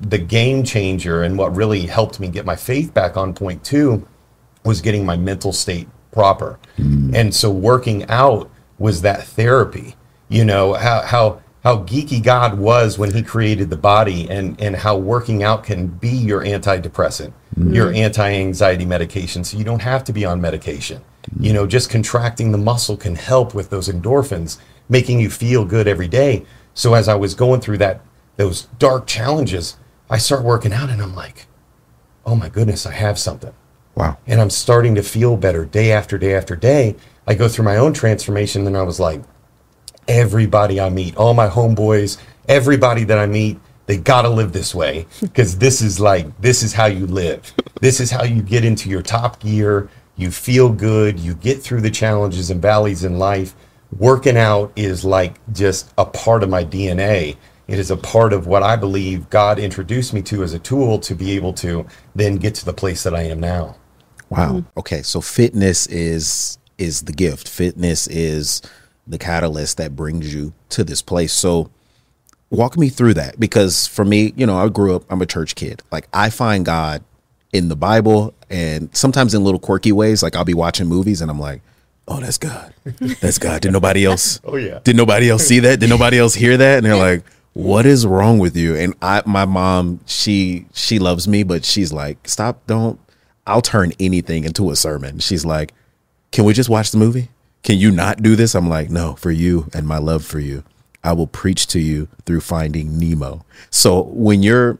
the 0.00 0.18
game 0.18 0.62
changer 0.62 1.22
and 1.22 1.38
what 1.38 1.54
really 1.56 1.86
helped 1.86 2.20
me 2.20 2.28
get 2.28 2.44
my 2.44 2.56
faith 2.56 2.92
back 2.92 3.16
on 3.16 3.32
point 3.32 3.64
too 3.64 4.06
was 4.64 4.80
getting 4.80 5.06
my 5.06 5.16
mental 5.16 5.52
state 5.52 5.88
proper. 6.12 6.58
Mm. 6.78 7.14
And 7.14 7.34
so 7.34 7.50
working 7.50 8.08
out 8.08 8.50
was 8.78 9.02
that 9.02 9.24
therapy. 9.24 9.96
You 10.28 10.44
know, 10.44 10.74
how 10.74 11.02
how 11.02 11.42
how 11.62 11.78
geeky 11.78 12.22
God 12.22 12.58
was 12.58 12.98
when 12.98 13.12
he 13.12 13.22
created 13.22 13.70
the 13.70 13.76
body 13.76 14.28
and 14.28 14.60
and 14.60 14.76
how 14.76 14.96
working 14.96 15.42
out 15.42 15.64
can 15.64 15.86
be 15.86 16.10
your 16.10 16.42
antidepressant, 16.42 17.32
mm. 17.56 17.74
your 17.74 17.92
anti-anxiety 17.92 18.84
medication 18.84 19.44
so 19.44 19.56
you 19.56 19.64
don't 19.64 19.82
have 19.82 20.04
to 20.04 20.12
be 20.12 20.24
on 20.24 20.40
medication. 20.40 21.02
You 21.40 21.52
know, 21.52 21.66
just 21.66 21.90
contracting 21.90 22.52
the 22.52 22.58
muscle 22.58 22.96
can 22.96 23.16
help 23.16 23.54
with 23.54 23.70
those 23.70 23.88
endorphins, 23.88 24.58
making 24.88 25.20
you 25.20 25.28
feel 25.28 25.64
good 25.64 25.88
every 25.88 26.08
day. 26.08 26.44
So 26.74 26.94
as 26.94 27.08
I 27.08 27.14
was 27.14 27.34
going 27.34 27.60
through 27.60 27.78
that 27.78 28.00
those 28.36 28.62
dark 28.78 29.06
challenges, 29.06 29.76
I 30.08 30.18
start 30.18 30.44
working 30.44 30.72
out 30.72 30.90
and 30.90 31.02
I'm 31.02 31.14
like, 31.14 31.46
"Oh 32.24 32.36
my 32.36 32.48
goodness, 32.48 32.86
I 32.86 32.92
have 32.92 33.18
something." 33.18 33.52
Wow. 33.94 34.18
and 34.26 34.42
I'm 34.42 34.50
starting 34.50 34.94
to 34.96 35.02
feel 35.02 35.38
better 35.38 35.64
day 35.64 35.90
after 35.90 36.18
day 36.18 36.34
after 36.34 36.54
day. 36.54 36.96
I 37.26 37.32
go 37.34 37.48
through 37.48 37.64
my 37.64 37.78
own 37.78 37.94
transformation, 37.94 38.66
and 38.66 38.76
I 38.76 38.82
was 38.82 39.00
like, 39.00 39.22
everybody 40.06 40.80
I 40.80 40.90
meet, 40.90 41.16
all 41.16 41.34
my 41.34 41.48
homeboys, 41.48 42.18
everybody 42.48 43.04
that 43.04 43.18
I 43.18 43.26
meet, 43.26 43.58
they 43.86 43.96
gotta 43.96 44.28
live 44.28 44.52
this 44.52 44.74
way 44.74 45.06
because 45.20 45.58
this 45.58 45.80
is 45.80 45.98
like 46.00 46.26
this 46.40 46.62
is 46.62 46.72
how 46.72 46.86
you 46.86 47.06
live. 47.06 47.52
This 47.80 48.00
is 48.00 48.10
how 48.10 48.24
you 48.24 48.42
get 48.42 48.64
into 48.64 48.88
your 48.88 49.02
top 49.02 49.40
gear. 49.40 49.88
You 50.16 50.30
feel 50.30 50.70
good. 50.70 51.18
You 51.18 51.34
get 51.34 51.62
through 51.62 51.82
the 51.82 51.90
challenges 51.90 52.50
and 52.50 52.60
valleys 52.60 53.04
in 53.04 53.18
life. 53.18 53.54
Working 53.98 54.36
out 54.36 54.72
is 54.76 55.04
like 55.04 55.36
just 55.52 55.92
a 55.96 56.04
part 56.04 56.42
of 56.42 56.50
my 56.50 56.64
DNA. 56.64 57.36
It 57.68 57.78
is 57.78 57.90
a 57.90 57.96
part 57.96 58.32
of 58.32 58.46
what 58.46 58.62
I 58.62 58.76
believe 58.76 59.28
God 59.28 59.58
introduced 59.58 60.14
me 60.14 60.22
to 60.22 60.42
as 60.42 60.52
a 60.54 60.58
tool 60.58 60.98
to 61.00 61.14
be 61.14 61.32
able 61.32 61.52
to 61.54 61.86
then 62.14 62.36
get 62.36 62.54
to 62.56 62.64
the 62.64 62.72
place 62.72 63.02
that 63.02 63.14
I 63.14 63.22
am 63.22 63.40
now. 63.40 63.76
Wow. 64.28 64.64
Okay, 64.76 65.02
so 65.02 65.20
fitness 65.20 65.86
is 65.86 66.58
is 66.78 67.02
the 67.02 67.12
gift. 67.12 67.48
Fitness 67.48 68.06
is 68.06 68.62
the 69.06 69.18
catalyst 69.18 69.78
that 69.78 69.96
brings 69.96 70.32
you 70.34 70.52
to 70.70 70.84
this 70.84 71.00
place. 71.02 71.32
So 71.32 71.70
walk 72.50 72.76
me 72.76 72.88
through 72.88 73.14
that 73.14 73.40
because 73.40 73.86
for 73.86 74.04
me, 74.04 74.32
you 74.36 74.46
know, 74.46 74.58
I 74.58 74.68
grew 74.68 74.94
up 74.94 75.04
I'm 75.10 75.22
a 75.22 75.26
church 75.26 75.54
kid. 75.54 75.82
Like 75.90 76.08
I 76.12 76.30
find 76.30 76.64
God 76.64 77.02
in 77.52 77.68
the 77.68 77.76
Bible 77.76 78.34
and 78.50 78.94
sometimes 78.96 79.34
in 79.34 79.42
little 79.42 79.60
quirky 79.60 79.92
ways 79.92 80.22
like 80.22 80.36
I'll 80.36 80.44
be 80.44 80.54
watching 80.54 80.86
movies 80.86 81.20
and 81.20 81.30
I'm 81.30 81.40
like, 81.40 81.62
"Oh, 82.06 82.20
that's 82.20 82.38
God. 82.38 82.72
That's 83.20 83.38
God. 83.38 83.62
Did 83.62 83.72
nobody 83.72 84.04
else 84.04 84.40
Oh, 84.44 84.56
yeah. 84.56 84.80
Did 84.84 84.96
nobody 84.96 85.30
else 85.30 85.46
see 85.46 85.60
that? 85.60 85.80
Did 85.80 85.88
nobody 85.88 86.18
else 86.18 86.34
hear 86.34 86.56
that?" 86.56 86.78
And 86.78 86.86
they're 86.86 86.96
like, 86.96 87.24
"What 87.56 87.86
is 87.86 88.06
wrong 88.06 88.38
with 88.38 88.56
you?" 88.56 88.76
And 88.76 88.94
I 89.00 89.22
my 89.26 89.44
mom, 89.44 90.00
she 90.06 90.66
she 90.72 90.98
loves 90.98 91.26
me, 91.26 91.42
but 91.42 91.64
she's 91.64 91.92
like, 91.92 92.28
"Stop, 92.28 92.66
don't 92.66 92.98
I'll 93.46 93.62
turn 93.62 93.92
anything 94.00 94.44
into 94.44 94.70
a 94.70 94.76
sermon. 94.76 95.20
She's 95.20 95.44
like, 95.44 95.72
Can 96.32 96.44
we 96.44 96.52
just 96.52 96.68
watch 96.68 96.90
the 96.90 96.98
movie? 96.98 97.30
Can 97.62 97.78
you 97.78 97.90
not 97.90 98.22
do 98.22 98.36
this? 98.36 98.54
I'm 98.54 98.68
like, 98.68 98.90
No, 98.90 99.14
for 99.14 99.30
you 99.30 99.68
and 99.72 99.86
my 99.86 99.98
love 99.98 100.24
for 100.24 100.40
you. 100.40 100.64
I 101.04 101.12
will 101.12 101.28
preach 101.28 101.68
to 101.68 101.78
you 101.78 102.08
through 102.24 102.40
finding 102.40 102.98
Nemo. 102.98 103.44
So 103.70 104.02
when 104.02 104.42
you're, 104.42 104.78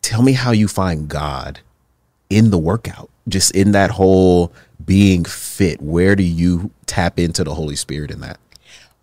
tell 0.00 0.22
me 0.22 0.32
how 0.32 0.50
you 0.50 0.66
find 0.66 1.08
God 1.08 1.60
in 2.30 2.50
the 2.50 2.58
workout, 2.58 3.10
just 3.28 3.54
in 3.54 3.72
that 3.72 3.90
whole 3.90 4.52
being 4.82 5.26
fit. 5.26 5.82
Where 5.82 6.16
do 6.16 6.22
you 6.22 6.70
tap 6.86 7.18
into 7.18 7.44
the 7.44 7.54
Holy 7.54 7.76
Spirit 7.76 8.10
in 8.10 8.20
that? 8.20 8.38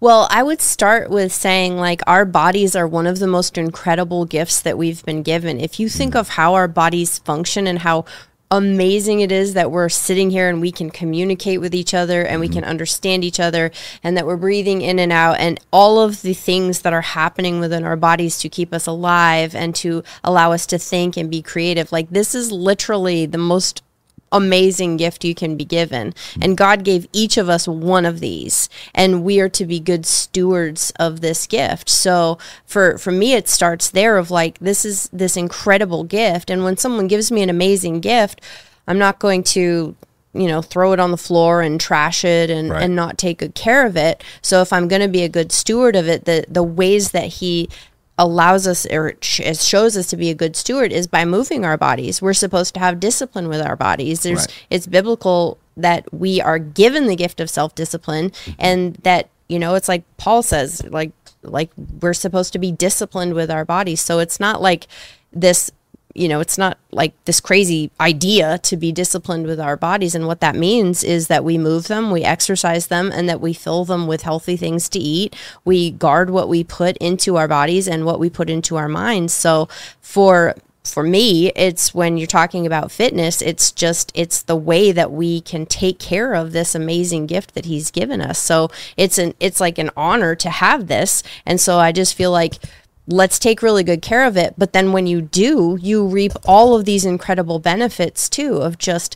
Well, 0.02 0.28
I 0.32 0.44
would 0.44 0.62
start 0.62 1.10
with 1.10 1.34
saying, 1.34 1.76
like, 1.76 2.02
our 2.08 2.24
bodies 2.24 2.74
are 2.74 2.88
one 2.88 3.06
of 3.06 3.20
the 3.20 3.28
most 3.28 3.58
incredible 3.58 4.24
gifts 4.24 4.62
that 4.62 4.78
we've 4.78 5.04
been 5.04 5.24
given. 5.24 5.60
If 5.60 5.78
you 5.78 5.90
think 5.90 6.16
of 6.16 6.30
how 6.30 6.54
our 6.54 6.70
bodies 6.70 7.20
function 7.20 7.68
and 7.68 7.80
how 7.80 8.06
amazing 8.50 9.20
it 9.20 9.32
is 9.32 9.56
that 9.56 9.72
we're 9.72 9.90
sitting 9.90 10.30
here 10.32 10.48
and 10.48 10.62
we 10.62 10.72
can 10.72 10.90
communicate 10.90 11.60
with 11.60 11.76
each 11.76 11.94
other 11.94 12.24
and 12.24 12.40
we 12.40 12.48
mm-hmm. 12.48 12.56
can 12.56 12.64
understand 12.64 13.26
each 13.26 13.42
other 13.42 13.72
and 14.02 14.16
that 14.16 14.26
we're 14.26 14.38
breathing 14.38 14.82
in 14.82 15.00
and 15.00 15.12
out 15.12 15.38
and 15.38 15.60
all 15.72 16.00
of 16.00 16.22
the 16.22 16.34
things 16.34 16.82
that 16.82 16.94
are 16.94 17.02
happening 17.02 17.60
within 17.60 17.84
our 17.84 17.98
bodies 17.98 18.40
to 18.40 18.50
keep 18.50 18.74
us 18.74 18.88
alive 18.88 19.54
and 19.54 19.76
to 19.76 20.02
allow 20.24 20.54
us 20.54 20.66
to 20.66 20.80
think 20.80 21.18
and 21.18 21.30
be 21.30 21.42
creative. 21.42 21.92
Like, 21.92 22.10
this 22.10 22.34
is 22.34 22.54
literally 22.54 23.26
the 23.26 23.38
most 23.38 23.84
amazing 24.32 24.98
gift 24.98 25.24
you 25.24 25.34
can 25.36 25.56
be 25.58 25.66
given. 25.66 26.14
And 26.42 26.58
God 26.58 26.84
gave 26.84 27.08
each 27.14 27.38
of 27.38 27.50
us 27.50 27.68
one 27.68 28.06
of 28.06 28.20
these, 28.20 28.70
and 28.94 29.24
we 29.24 29.40
are 29.40 29.50
to 29.50 29.66
be 29.66 29.80
good 29.80 30.06
stewards 30.06 30.92
of 31.00 31.22
this 31.22 31.48
gift. 31.48 31.90
So 31.90 32.38
for 32.66 32.98
for 32.98 33.12
me 33.12 33.34
it 33.34 33.48
starts 33.48 33.90
there 33.90 34.18
of 34.18 34.32
like 34.32 34.60
this 34.60 34.86
is 34.86 35.10
this 35.12 35.36
incredible 35.38 36.04
gift 36.04 36.50
and 36.50 36.64
when 36.64 36.78
someone 36.78 37.08
gives 37.08 37.32
me 37.32 37.42
an 37.42 37.50
amazing 37.50 38.00
gift, 38.02 38.42
I'm 38.88 39.00
not 39.00 39.20
going 39.20 39.44
to 39.44 39.96
you 40.34 40.48
know 40.48 40.62
throw 40.62 40.94
it 40.94 41.00
on 41.00 41.10
the 41.12 41.18
floor 41.18 41.62
and 41.62 41.82
trash 41.82 42.24
it 42.24 42.50
and, 42.52 42.70
Right. 42.70 42.84
and 42.84 42.96
not 42.96 43.18
take 43.18 43.40
good 43.40 43.56
care 43.56 43.84
of 43.88 43.98
it 43.98 44.24
so 44.44 44.62
if 44.62 44.72
i'm 44.72 44.88
going 44.88 45.02
to 45.02 45.08
be 45.08 45.24
a 45.24 45.28
good 45.30 45.52
steward 45.52 45.96
of 45.96 46.08
it 46.08 46.26
the 46.26 46.46
the 46.48 46.62
ways 46.62 47.10
that 47.12 47.26
he 47.26 47.68
allows 48.20 48.68
us 48.68 48.86
or 48.92 49.08
it 49.08 49.24
shows 49.24 49.96
us 49.96 50.08
to 50.08 50.18
be 50.18 50.30
a 50.30 50.36
good 50.36 50.56
steward 50.56 50.92
is 50.92 51.08
by 51.08 51.24
moving 51.24 51.64
our 51.64 51.78
bodies. 51.78 52.22
We're 52.22 52.34
supposed 52.34 52.74
to 52.74 52.80
have 52.82 53.00
discipline 53.00 53.48
with 53.48 53.62
our 53.62 53.78
bodies. 53.78 54.22
There's 54.22 54.42
Right. 54.42 54.66
it's 54.70 54.88
biblical 54.88 55.58
that 55.78 56.14
we 56.14 56.42
are 56.42 56.60
given 56.60 57.08
the 57.08 57.16
gift 57.16 57.40
of 57.40 57.50
self-discipline 57.50 58.32
mm-hmm. 58.32 58.52
and 58.60 58.96
that 59.04 59.30
you 59.48 59.58
know 59.58 59.74
it's 59.76 59.88
like 59.88 60.04
Paul 60.18 60.44
says 60.44 60.84
like 60.90 61.14
like 61.44 61.72
we're 62.02 62.14
supposed 62.14 62.52
to 62.54 62.60
be 62.60 62.74
disciplined 62.74 63.34
with 63.34 63.50
our 63.50 63.64
bodies. 63.64 64.02
So 64.02 64.20
it's 64.20 64.40
not 64.40 64.62
like 64.62 64.88
this 65.32 65.72
you 66.16 66.28
know, 66.28 66.40
it's 66.40 66.58
not 66.58 66.78
like 66.92 67.14
this 67.26 67.40
crazy 67.40 67.92
idea 68.00 68.58
to 68.60 68.76
be 68.76 68.92
disciplined 68.92 69.46
with 69.46 69.60
our 69.60 69.78
bodies. 69.78 70.16
And 70.16 70.26
what 70.26 70.40
that 70.42 70.56
means 70.56 71.04
is 71.04 71.28
that 71.28 71.44
we 71.44 71.58
move 71.58 71.88
them, 71.88 72.10
we 72.10 72.24
exercise 72.24 72.88
them, 72.88 73.12
and 73.14 73.30
that 73.30 73.42
we 73.42 73.54
fill 73.54 73.86
them 73.86 74.08
with 74.08 74.24
healthy 74.24 74.58
things 74.58 74.90
to 74.90 75.00
eat. 75.00 75.36
We 75.66 75.92
guard 75.92 76.32
what 76.32 76.50
we 76.50 76.64
put 76.64 76.98
into 76.98 77.36
our 77.38 77.48
bodies 77.48 77.88
and 77.88 78.06
what 78.06 78.20
we 78.20 78.30
put 78.30 78.50
into 78.50 78.76
our 78.76 78.90
minds. 78.90 79.34
So 79.34 79.70
for 80.02 80.56
for 80.84 81.04
me, 81.04 81.52
it's 81.56 81.94
when 81.94 82.18
you're 82.18 82.26
talking 82.26 82.66
about 82.66 82.92
fitness, 82.92 83.42
it's 83.42 83.72
just 83.72 84.12
it's 84.16 84.42
the 84.42 84.56
way 84.56 84.92
that 84.92 85.12
we 85.12 85.42
can 85.42 85.66
take 85.66 86.00
care 86.00 86.34
of 86.34 86.52
this 86.52 86.74
amazing 86.74 87.28
gift 87.28 87.54
that 87.54 87.66
he's 87.66 87.92
given 87.92 88.22
us. 88.22 88.40
So 88.40 88.72
it's 88.98 89.18
an 89.18 89.36
it's 89.40 89.60
like 89.60 89.78
an 89.78 89.92
honor 89.96 90.36
to 90.36 90.50
have 90.50 90.88
this. 90.88 91.22
And 91.46 91.62
so 91.62 91.78
I 91.78 91.92
just 91.92 92.16
feel 92.16 92.32
like 92.32 92.56
let's 93.10 93.40
take 93.40 93.62
really 93.62 93.84
good 93.84 94.02
care 94.02 94.26
of 94.26 94.38
it. 94.38 94.54
But 94.58 94.74
then 94.74 94.92
when 94.92 95.08
you 95.08 95.22
do, 95.22 95.78
you 95.82 96.06
reap 96.06 96.34
all 96.46 96.76
of 96.76 96.86
these 96.86 97.06
incredible 97.06 97.60
benefits 97.60 98.30
too 98.30 98.58
of 98.58 98.78
just 98.78 99.16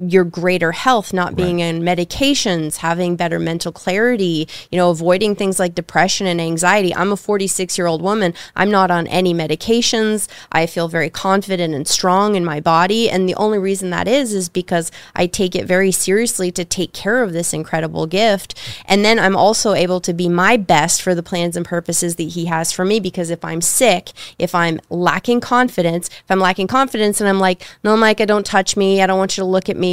your 0.00 0.24
greater 0.24 0.72
health, 0.72 1.12
not 1.12 1.36
being 1.36 1.60
in 1.60 1.80
medications, 1.80 2.78
having 2.78 3.14
better 3.14 3.38
mental 3.38 3.70
clarity, 3.70 4.48
you 4.70 4.76
know, 4.76 4.90
avoiding 4.90 5.36
things 5.36 5.60
like 5.60 5.74
depression 5.74 6.26
and 6.26 6.40
anxiety. 6.40 6.94
I'm 6.94 7.12
a 7.12 7.16
46 7.16 7.78
year 7.78 7.86
old 7.86 8.02
woman. 8.02 8.34
I'm 8.56 8.70
not 8.70 8.90
on 8.90 9.06
any 9.06 9.32
medications. 9.32 10.28
I 10.50 10.66
feel 10.66 10.88
very 10.88 11.10
confident 11.10 11.74
and 11.74 11.86
strong 11.86 12.34
in 12.34 12.44
my 12.44 12.60
body. 12.60 13.08
And 13.08 13.28
the 13.28 13.36
only 13.36 13.58
reason 13.58 13.90
that 13.90 14.08
is, 14.08 14.34
is 14.34 14.48
because 14.48 14.90
I 15.14 15.26
take 15.28 15.54
it 15.54 15.64
very 15.64 15.92
seriously 15.92 16.50
to 16.52 16.64
take 16.64 16.92
care 16.92 17.22
of 17.22 17.32
this 17.32 17.52
incredible 17.52 18.06
gift. 18.06 18.58
And 18.86 19.04
then 19.04 19.20
I'm 19.20 19.36
also 19.36 19.74
able 19.74 20.00
to 20.00 20.12
be 20.12 20.28
my 20.28 20.56
best 20.56 21.02
for 21.02 21.14
the 21.14 21.22
plans 21.22 21.56
and 21.56 21.64
purposes 21.64 22.16
that 22.16 22.24
He 22.24 22.46
has 22.46 22.72
for 22.72 22.84
me. 22.84 22.98
Because 22.98 23.30
if 23.30 23.44
I'm 23.44 23.60
sick, 23.60 24.10
if 24.40 24.56
I'm 24.56 24.80
lacking 24.90 25.40
confidence, 25.40 26.08
if 26.08 26.30
I'm 26.30 26.40
lacking 26.40 26.66
confidence 26.66 27.20
and 27.20 27.28
I'm 27.28 27.38
like, 27.38 27.64
no, 27.84 27.96
Micah, 27.96 28.26
don't 28.26 28.44
touch 28.44 28.76
me. 28.76 29.00
I 29.00 29.06
don't 29.06 29.18
want 29.18 29.36
you 29.36 29.42
to 29.42 29.48
look 29.48 29.68
at 29.68 29.76
me. 29.76 29.83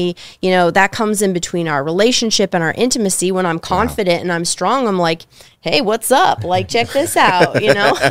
You 0.42 0.52
know, 0.52 0.72
that 0.72 0.92
comes 0.92 1.22
in 1.22 1.34
between 1.34 1.68
our 1.68 1.84
relationship 1.84 2.54
and 2.54 2.64
our 2.64 2.74
intimacy. 2.74 3.32
When 3.32 3.46
I'm 3.46 3.60
confident 3.60 4.22
and 4.22 4.32
I'm 4.32 4.46
strong, 4.46 4.88
I'm 4.88 4.98
like, 4.98 5.24
hey, 5.62 5.82
what's 5.82 6.12
up? 6.12 6.44
Like, 6.44 6.68
check 6.68 6.90
this 6.90 7.16
out, 7.16 7.62
you 7.62 7.74
know? 7.74 7.94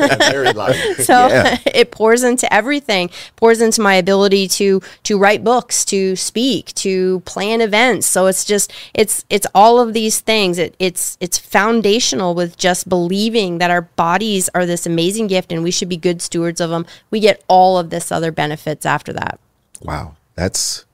So 1.05 1.29
Yeah. 1.29 1.59
it 1.67 1.91
pours 1.91 2.23
into 2.23 2.53
everything 2.53 3.11
pours 3.37 3.61
into 3.61 3.81
my 3.81 3.95
ability 3.95 4.47
to 4.49 4.81
to 5.05 5.19
write 5.19 5.43
books 5.43 5.85
to 5.87 6.15
speak 6.17 6.73
to 6.75 7.21
plan 7.21 7.61
events 7.61 8.07
so 8.07 8.27
it's 8.27 8.45
just 8.45 8.73
it's 8.95 9.25
it's 9.31 9.47
all 9.55 9.81
of 9.81 9.93
these 9.95 10.21
things 10.21 10.59
it, 10.59 10.75
it's 10.79 11.17
it's 11.21 11.39
foundational 11.39 12.35
with 12.35 12.57
just 12.57 12.89
believing 12.89 13.59
that 13.59 13.71
our 13.71 13.83
bodies 13.83 14.49
are 14.55 14.67
this 14.67 14.87
amazing 14.87 15.27
gift 15.27 15.53
and 15.53 15.63
we 15.63 15.71
should 15.71 15.89
be 15.89 15.97
good 15.97 16.21
stewards 16.23 16.61
of 16.61 16.71
them 16.71 16.85
we 17.11 17.19
get 17.21 17.43
all 17.49 17.79
of 17.79 17.91
this 17.91 18.13
other 18.13 18.31
benefits 18.31 18.85
after 18.87 19.13
that 19.13 19.39
Wow, 19.83 20.17
that's 20.35 20.85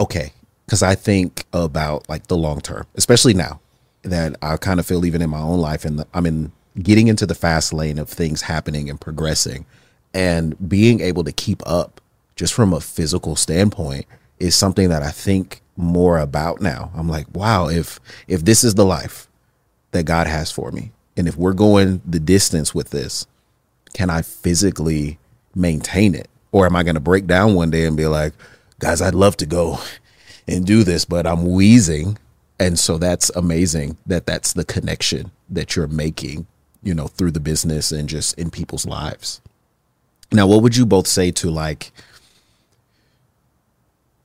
okay. 0.00 0.32
Because 0.66 0.82
I 0.82 0.94
think 0.94 1.44
about 1.52 2.08
like 2.08 2.26
the 2.26 2.36
long 2.36 2.60
term, 2.60 2.86
especially 2.96 3.34
now 3.34 3.60
that 4.02 4.36
I 4.42 4.56
kind 4.56 4.80
of 4.80 4.86
feel 4.86 5.04
even 5.04 5.22
in 5.22 5.30
my 5.30 5.40
own 5.40 5.60
life, 5.60 5.84
and 5.84 6.04
I'm 6.12 6.26
in 6.26 6.52
getting 6.82 7.08
into 7.08 7.26
the 7.26 7.34
fast 7.34 7.72
lane 7.72 7.98
of 7.98 8.08
things 8.08 8.42
happening 8.42 8.90
and 8.90 9.00
progressing, 9.00 9.64
and 10.12 10.68
being 10.68 11.00
able 11.00 11.24
to 11.24 11.32
keep 11.32 11.62
up 11.66 12.00
just 12.34 12.52
from 12.52 12.72
a 12.72 12.80
physical 12.80 13.36
standpoint 13.36 14.06
is 14.38 14.54
something 14.54 14.88
that 14.88 15.02
I 15.02 15.10
think 15.10 15.62
more 15.76 16.18
about 16.18 16.60
now. 16.60 16.90
I'm 16.94 17.08
like, 17.08 17.26
wow, 17.34 17.68
if 17.68 18.00
if 18.26 18.44
this 18.44 18.64
is 18.64 18.74
the 18.74 18.84
life 18.84 19.28
that 19.92 20.04
God 20.04 20.26
has 20.26 20.50
for 20.50 20.72
me, 20.72 20.92
and 21.16 21.28
if 21.28 21.36
we're 21.36 21.52
going 21.52 22.02
the 22.04 22.20
distance 22.20 22.74
with 22.74 22.90
this, 22.90 23.26
can 23.94 24.10
I 24.10 24.22
physically 24.22 25.18
maintain 25.54 26.14
it? 26.14 26.28
Or 26.52 26.66
am 26.66 26.76
I 26.76 26.82
going 26.82 26.94
to 26.94 27.00
break 27.00 27.26
down 27.26 27.54
one 27.54 27.70
day 27.70 27.84
and 27.84 27.96
be 27.96 28.06
like, 28.06 28.32
guys, 28.78 29.00
I'd 29.02 29.14
love 29.14 29.36
to 29.38 29.46
go 29.46 29.78
and 30.46 30.66
do 30.66 30.84
this, 30.84 31.04
but 31.04 31.26
I'm 31.26 31.52
wheezing. 31.52 32.18
And 32.58 32.78
so 32.78 32.98
that's 32.98 33.30
amazing 33.30 33.96
that 34.06 34.26
that's 34.26 34.52
the 34.52 34.64
connection 34.64 35.30
that 35.50 35.76
you're 35.76 35.88
making, 35.88 36.46
you 36.82 36.94
know, 36.94 37.06
through 37.06 37.32
the 37.32 37.40
business 37.40 37.92
and 37.92 38.08
just 38.08 38.38
in 38.38 38.50
people's 38.50 38.86
lives. 38.86 39.40
Now, 40.32 40.46
what 40.46 40.62
would 40.62 40.76
you 40.76 40.86
both 40.86 41.06
say 41.06 41.30
to 41.32 41.50
like 41.50 41.92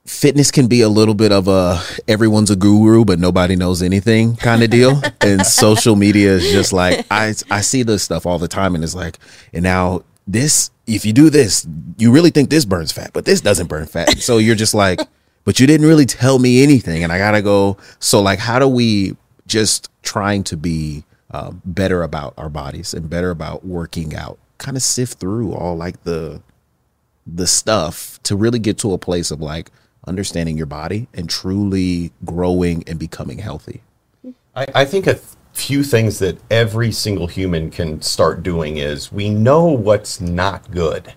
fitness 0.06 0.52
can 0.52 0.68
be 0.68 0.82
a 0.82 0.90
little 0.90 1.14
bit 1.14 1.32
of 1.32 1.48
a 1.48 1.82
everyone's 2.08 2.50
a 2.50 2.56
guru 2.56 3.06
but 3.06 3.18
nobody 3.20 3.56
knows 3.56 3.82
anything 3.82 4.36
kind 4.36 4.62
of 4.62 4.70
deal 4.70 5.02
and 5.22 5.46
social 5.46 5.96
media 5.96 6.32
is 6.32 6.52
just 6.52 6.74
like 6.74 7.06
I 7.10 7.34
I 7.50 7.62
see 7.62 7.84
this 7.84 8.04
stuff 8.04 8.26
all 8.26 8.38
the 8.38 8.48
time 8.48 8.76
and 8.76 8.84
it's 8.84 8.96
like 8.96 9.20
and 9.54 9.64
now 9.64 10.04
this 10.28 10.72
if 10.88 11.06
you 11.06 11.14
do 11.14 11.30
this 11.30 11.68
you 11.98 12.12
really 12.12 12.30
think 12.30 12.50
this 12.50 12.66
burns 12.66 12.92
fat 12.92 13.12
but 13.14 13.26
this 13.26 13.42
doesn't 13.42 13.68
burn 13.68 13.86
fat 13.86 14.18
so 14.20 14.38
you're 14.38 14.56
just 14.56 14.74
like 14.74 15.00
but 15.44 15.60
you 15.60 15.68
didn't 15.68 15.88
really 15.88 16.06
tell 16.06 16.40
me 16.40 16.64
anything 16.64 17.04
and 17.04 17.12
I 17.12 17.18
got 17.18 17.32
to 17.32 17.42
go 17.42 17.78
so 18.00 18.22
like 18.22 18.40
how 18.40 18.60
do 18.60 18.68
we 18.68 19.16
just 19.48 19.90
trying 20.04 20.44
to 20.46 20.58
be 20.58 21.04
uh, 21.32 21.52
better 21.66 22.04
about 22.04 22.34
our 22.38 22.50
bodies 22.50 22.94
and 22.94 23.10
better 23.10 23.30
about 23.30 23.66
working 23.66 24.16
out 24.16 24.38
kind 24.58 24.78
of 24.78 24.84
sift 24.84 25.20
through 25.20 25.54
all 25.54 25.76
like 25.76 26.04
the 26.04 26.42
the 27.26 27.48
stuff 27.48 28.22
to 28.24 28.36
really 28.36 28.60
get 28.60 28.78
to 28.80 28.94
a 28.94 28.98
place 28.98 29.32
of 29.32 29.42
like 29.42 29.72
understanding 30.08 30.58
your 30.58 30.66
body 30.66 31.08
and 31.14 31.30
truly 31.30 32.12
growing 32.26 32.84
and 32.88 33.00
becoming 33.00 33.38
healthy. 33.38 33.82
I, 34.56 34.68
I 34.76 34.86
think 34.86 35.08
a 35.08 35.14
th- 35.14 35.26
few 35.54 35.84
things 35.84 36.20
that 36.20 36.40
every 36.50 36.92
single 36.92 37.28
human 37.28 37.70
can 37.70 38.02
start 38.02 38.44
doing 38.44 38.78
is 38.78 39.12
we 39.12 39.30
know 39.30 39.66
what's 39.66 40.22
not 40.22 40.72
good. 40.72 41.14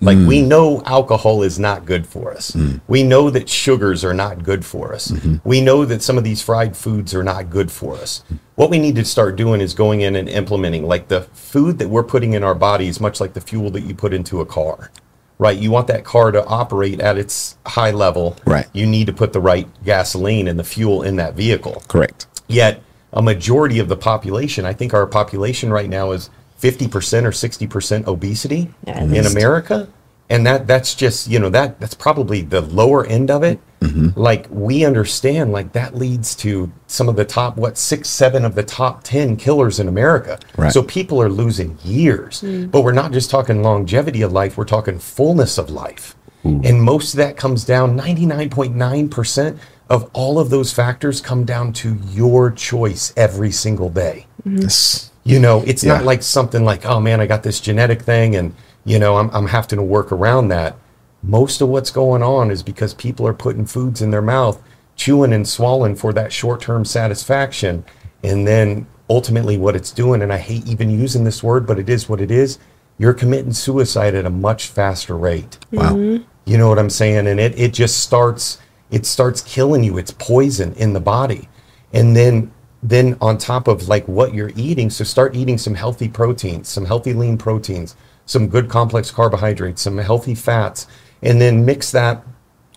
Like 0.00 0.18
we 0.18 0.42
mm. 0.42 0.48
know 0.48 0.82
alcohol 0.84 1.42
is 1.42 1.58
not 1.58 1.86
good 1.86 2.06
for 2.06 2.30
us. 2.32 2.50
Mm. 2.50 2.82
We 2.86 3.02
know 3.02 3.30
that 3.30 3.48
sugars 3.48 4.04
are 4.04 4.12
not 4.12 4.42
good 4.42 4.62
for 4.62 4.94
us. 4.94 5.08
Mm-hmm. 5.10 5.48
We 5.48 5.62
know 5.62 5.86
that 5.86 6.02
some 6.02 6.18
of 6.18 6.24
these 6.24 6.42
fried 6.42 6.76
foods 6.76 7.14
are 7.14 7.24
not 7.24 7.48
good 7.48 7.72
for 7.72 7.94
us. 7.96 8.22
What 8.56 8.68
we 8.68 8.78
need 8.78 8.94
to 8.96 9.06
start 9.06 9.36
doing 9.36 9.62
is 9.62 9.72
going 9.72 10.02
in 10.02 10.14
and 10.14 10.28
implementing 10.28 10.86
like 10.86 11.08
the 11.08 11.22
food 11.32 11.78
that 11.78 11.88
we're 11.88 12.02
putting 12.02 12.34
in 12.34 12.44
our 12.44 12.54
bodies, 12.54 13.00
much 13.00 13.20
like 13.22 13.32
the 13.32 13.40
fuel 13.40 13.70
that 13.70 13.82
you 13.82 13.94
put 13.94 14.12
into 14.12 14.40
a 14.42 14.46
car. 14.46 14.90
Right? 15.38 15.56
You 15.56 15.70
want 15.70 15.86
that 15.86 16.04
car 16.04 16.30
to 16.30 16.44
operate 16.44 17.00
at 17.00 17.16
its 17.16 17.56
high 17.66 17.90
level. 17.90 18.36
Right. 18.44 18.66
You 18.74 18.86
need 18.86 19.06
to 19.06 19.12
put 19.14 19.32
the 19.32 19.40
right 19.40 19.66
gasoline 19.82 20.46
and 20.46 20.58
the 20.58 20.64
fuel 20.64 21.02
in 21.02 21.16
that 21.16 21.34
vehicle. 21.34 21.82
Correct. 21.88 22.26
Yet 22.48 22.82
a 23.16 23.22
majority 23.22 23.78
of 23.78 23.88
the 23.88 23.96
population, 23.96 24.64
I 24.64 24.72
think 24.74 24.94
our 24.94 25.06
population 25.06 25.72
right 25.72 25.88
now 25.88 26.12
is 26.12 26.30
50% 26.60 27.24
or 27.24 27.30
60% 27.30 28.06
obesity 28.06 28.72
Yeah, 28.86 29.02
in 29.02 29.10
least. 29.10 29.32
America. 29.32 29.88
And 30.28 30.44
that 30.44 30.66
that's 30.66 30.94
just, 30.94 31.28
you 31.28 31.38
know, 31.38 31.48
that 31.50 31.78
that's 31.78 31.94
probably 31.94 32.42
the 32.42 32.60
lower 32.60 33.06
end 33.06 33.30
of 33.30 33.44
it. 33.44 33.60
Mm-hmm. 33.80 34.18
Like 34.20 34.48
we 34.50 34.84
understand 34.84 35.52
like 35.52 35.72
that 35.72 35.94
leads 35.94 36.34
to 36.36 36.72
some 36.88 37.08
of 37.08 37.14
the 37.14 37.24
top 37.24 37.56
what 37.56 37.78
6 37.78 38.08
7 38.08 38.44
of 38.44 38.56
the 38.56 38.64
top 38.64 39.04
10 39.04 39.36
killers 39.36 39.78
in 39.78 39.86
America. 39.86 40.38
Right. 40.56 40.72
So 40.72 40.82
people 40.82 41.22
are 41.22 41.28
losing 41.28 41.78
years. 41.84 42.42
Mm. 42.42 42.70
But 42.72 42.80
we're 42.82 42.92
not 42.92 43.12
just 43.12 43.30
talking 43.30 43.62
longevity 43.62 44.22
of 44.22 44.32
life, 44.32 44.58
we're 44.58 44.64
talking 44.64 44.98
fullness 44.98 45.58
of 45.58 45.70
life. 45.70 46.16
And 46.64 46.80
most 46.80 47.12
of 47.12 47.18
that 47.18 47.36
comes 47.36 47.64
down 47.64 47.98
99.9% 47.98 49.58
of 49.88 50.10
all 50.12 50.38
of 50.38 50.50
those 50.50 50.72
factors 50.72 51.20
come 51.20 51.44
down 51.44 51.72
to 51.72 51.98
your 52.10 52.50
choice 52.50 53.12
every 53.16 53.50
single 53.52 53.88
day. 53.90 54.26
Mm-hmm. 54.46 54.62
Yes. 54.62 55.10
You 55.24 55.38
know, 55.40 55.62
it's 55.66 55.84
Yeah. 55.84 55.94
not 55.94 56.04
like 56.04 56.22
something 56.22 56.64
like, 56.64 56.84
oh 56.86 57.00
man, 57.00 57.20
I 57.20 57.26
got 57.26 57.42
this 57.42 57.60
genetic 57.60 58.02
thing 58.02 58.34
and, 58.36 58.54
you 58.84 58.98
know, 58.98 59.16
I'm, 59.16 59.30
I'm 59.30 59.46
having 59.48 59.78
to 59.78 59.82
work 59.82 60.12
around 60.12 60.48
that. 60.48 60.76
Most 61.22 61.60
of 61.60 61.68
what's 61.68 61.90
going 61.90 62.22
on 62.22 62.50
is 62.50 62.62
because 62.62 62.94
people 62.94 63.26
are 63.26 63.34
putting 63.34 63.66
foods 63.66 64.00
in 64.02 64.10
their 64.10 64.22
mouth, 64.22 64.62
chewing 64.94 65.32
and 65.32 65.46
swallowing 65.48 65.96
for 65.96 66.12
that 66.12 66.32
short 66.32 66.60
term 66.60 66.84
satisfaction. 66.84 67.84
And 68.22 68.46
then 68.46 68.86
ultimately, 69.10 69.56
what 69.56 69.76
it's 69.76 69.90
doing, 69.92 70.22
and 70.22 70.32
I 70.32 70.38
hate 70.38 70.66
even 70.66 70.90
using 70.90 71.24
this 71.24 71.42
word, 71.42 71.66
but 71.66 71.78
it 71.78 71.88
is 71.88 72.08
what 72.08 72.20
it 72.20 72.30
is, 72.30 72.58
you're 72.98 73.14
committing 73.14 73.52
suicide 73.52 74.14
at 74.14 74.24
a 74.24 74.30
much 74.30 74.68
faster 74.68 75.16
rate. 75.16 75.58
Wow. 75.72 75.94
Mm-hmm. 75.94 76.24
You 76.44 76.58
know 76.58 76.68
what 76.68 76.78
I'm 76.78 76.90
saying? 76.90 77.26
And 77.26 77.40
it, 77.40 77.58
it 77.58 77.72
just 77.72 77.98
starts 77.98 78.58
it 78.90 79.06
starts 79.06 79.40
killing 79.42 79.84
you. 79.84 79.98
It's 79.98 80.12
poison 80.12 80.72
in 80.74 80.92
the 80.92 81.00
body. 81.00 81.48
And 81.92 82.16
then 82.16 82.52
then 82.82 83.16
on 83.20 83.38
top 83.38 83.68
of 83.68 83.88
like 83.88 84.06
what 84.06 84.34
you're 84.34 84.52
eating, 84.54 84.90
so 84.90 85.02
start 85.02 85.34
eating 85.34 85.58
some 85.58 85.74
healthy 85.74 86.08
proteins, 86.08 86.68
some 86.68 86.84
healthy 86.84 87.12
lean 87.14 87.36
proteins, 87.36 87.96
some 88.26 88.48
good 88.48 88.68
complex 88.68 89.10
carbohydrates, 89.10 89.82
some 89.82 89.98
healthy 89.98 90.34
fats, 90.34 90.86
and 91.22 91.40
then 91.40 91.64
mix 91.64 91.90
that 91.90 92.24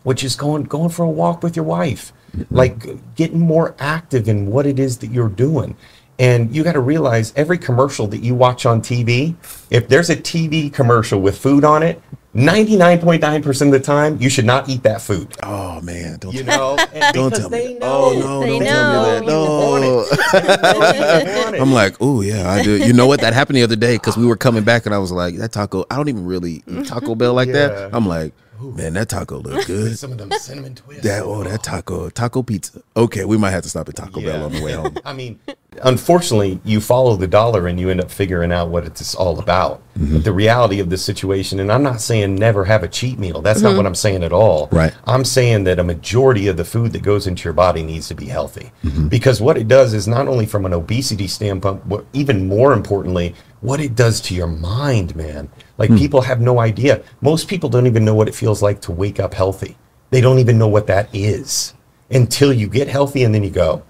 which 0.04 0.24
is 0.24 0.36
going 0.36 0.64
going 0.64 0.90
for 0.90 1.04
a 1.04 1.10
walk 1.10 1.44
with 1.44 1.56
your 1.56 1.66
wife. 1.66 2.14
Mm-hmm. 2.36 2.56
Like 2.56 3.16
getting 3.16 3.40
more 3.40 3.76
active 3.80 4.28
in 4.30 4.48
what 4.48 4.66
it 4.66 4.80
is 4.80 4.98
that 5.00 5.12
you're 5.12 5.30
doing. 5.30 5.76
And 6.18 6.54
you 6.54 6.64
got 6.64 6.74
to 6.74 6.82
realize 6.82 7.32
every 7.36 7.58
commercial 7.58 8.06
that 8.08 8.20
you 8.20 8.36
watch 8.36 8.66
on 8.66 8.82
TV, 8.82 9.36
if 9.70 9.88
there's 9.88 10.10
a 10.10 10.16
TV 10.16 10.72
commercial 10.72 11.22
with 11.22 11.38
food 11.38 11.64
on 11.64 11.82
it, 11.82 12.02
99.9% 12.36 13.62
of 13.66 13.72
the 13.72 13.80
time, 13.80 14.18
you 14.22 14.30
should 14.30 14.46
not 14.46 14.70
eat 14.70 14.84
that 14.84 15.02
food. 15.02 15.28
Oh 15.42 15.82
man, 15.82 16.20
don't 16.20 16.34
You 16.34 16.44
know, 16.44 16.78
oh, 16.78 17.12
Don't 17.12 17.34
tell 17.36 17.50
me 17.50 17.74
know. 17.80 17.80
Oh 17.82 18.20
no, 18.20 18.40
They 18.44 18.60
don't 18.60 19.26
know. 19.26 20.06
tell 20.06 20.80
me 20.80 21.00
that. 21.00 21.54
No. 21.54 21.60
I'm 21.60 21.74
like, 21.74 21.96
oh 22.00 22.22
yeah, 22.22 22.50
I 22.52 22.62
do. 22.64 22.78
You 22.78 22.94
know 22.94 23.08
what? 23.08 23.22
That 23.22 23.34
happened 23.34 23.58
the 23.58 23.64
other 23.64 23.76
day 23.76 23.96
because 23.96 24.16
we 24.16 24.28
were 24.28 24.38
coming 24.38 24.64
back 24.64 24.86
and 24.86 24.94
I 24.94 25.00
was 25.00 25.12
like, 25.12 25.38
that 25.38 25.52
taco. 25.52 25.86
I 25.90 25.96
don't 25.96 26.08
even 26.08 26.26
really 26.26 26.64
eat 26.68 26.86
Taco 26.86 27.16
Bell 27.16 27.34
like 27.34 27.48
Yeah. 27.48 27.68
that. 27.70 27.96
I'm 27.96 28.08
like, 28.08 28.34
man, 28.62 28.94
that 28.94 29.10
taco 29.10 29.40
look 29.40 29.66
good. 29.66 29.98
Some 29.98 30.12
of 30.12 30.18
them 30.18 30.32
cinnamon 30.32 30.76
twists. 30.76 31.04
That 31.04 31.24
oh, 31.24 31.44
that 31.44 31.64
taco, 31.64 32.10
taco 32.10 32.44
pizza. 32.44 32.82
Okay, 32.96 33.26
we 33.26 33.38
might 33.38 33.52
have 33.52 33.64
to 33.64 33.70
stop 33.70 33.90
at 33.90 33.96
Taco 33.96 34.22
Bell 34.22 34.44
on 34.44 34.52
the 34.52 34.64
way 34.64 34.74
home. 34.74 34.98
I 35.06 35.14
mean, 35.14 35.40
unfortunately, 35.84 36.60
you 36.64 36.82
follow 36.82 37.16
the 37.16 37.28
dollar 37.28 37.68
and 37.68 37.80
you 37.80 37.90
end 37.90 38.02
up 38.02 38.12
figuring 38.12 38.52
out 38.52 38.70
what 38.70 38.86
it's 38.86 39.16
all 39.16 39.40
about. 39.40 39.82
Mm-hmm. 39.98 40.16
But 40.16 40.24
the 40.24 40.34
reality 40.34 40.80
of 40.80 40.90
the 40.90 40.98
situation, 40.98 41.60
and 41.60 41.72
I'm 41.72 41.84
not 41.84 42.02
saying 42.02 42.36
never 42.36 42.66
have 42.66 42.84
a 42.84 42.88
cheat 42.88 43.20
meal. 43.20 43.42
That's 43.42 43.62
not 43.62 43.76
what 43.76 43.86
I'm 43.86 43.96
saying 43.96 44.24
at 44.24 44.32
all. 44.32 44.70
Right. 44.72 44.94
I'm 45.06 45.26
saying 45.26 45.66
that 45.66 45.80
a 45.80 45.84
majority 45.84 46.48
of 46.48 46.58
the 46.58 46.66
food 46.66 46.94
that 46.94 47.02
goes 47.02 47.28
into 47.28 47.44
your 47.44 47.54
body 47.54 47.84
needs 47.84 48.08
to 48.10 48.16
be 48.16 48.26
healthy. 48.26 48.72
Mm-hmm. 48.84 49.08
Because 49.08 49.42
what 49.42 49.58
it 49.58 49.68
does 49.68 49.94
is 49.94 50.08
not 50.08 50.28
only 50.28 50.46
from 50.46 50.66
an 50.66 50.74
obesity 50.74 51.28
standpoint, 51.28 51.88
but 51.88 52.06
even 52.14 52.48
more 52.48 52.74
importantly, 52.74 53.36
what 53.62 53.80
it 53.80 53.96
does 53.96 54.22
to 54.22 54.34
your 54.34 54.48
mind, 54.48 55.16
man. 55.16 55.50
Like 55.78 55.90
Hmm. 55.90 55.98
people 55.98 56.22
have 56.22 56.40
no 56.42 56.60
idea. 56.60 57.02
Most 57.22 57.48
people 57.48 57.70
don't 57.70 57.88
even 57.88 58.06
know 58.06 58.16
what 58.16 58.28
it 58.28 58.36
feels 58.36 58.62
like 58.62 58.82
to 58.82 58.92
wake 58.92 59.20
up 59.20 59.34
healthy. 59.34 59.78
They 60.12 60.22
don't 60.22 60.40
even 60.40 60.58
know 60.58 60.68
what 60.68 60.88
that 60.88 61.10
is 61.14 61.74
until 62.10 62.52
you 62.54 62.68
get 62.68 62.88
healthy 62.88 63.24
and 63.24 63.34
then 63.36 63.44
you 63.44 63.50
go, 63.52 63.84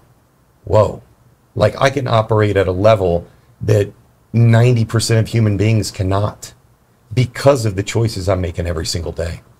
whoa, 0.64 1.02
like 1.54 1.74
I 1.80 1.90
can 1.90 2.06
operate 2.06 2.56
at 2.56 2.68
a 2.68 2.72
level 2.72 3.26
that 3.60 3.92
90% 4.34 5.18
of 5.18 5.28
human 5.28 5.56
beings 5.56 5.90
cannot 5.90 6.52
because 7.14 7.64
of 7.64 7.76
the 7.76 7.82
choices 7.82 8.28
I'm 8.28 8.40
making 8.40 8.66
every 8.66 8.86
single 8.86 9.12
day. 9.12 9.40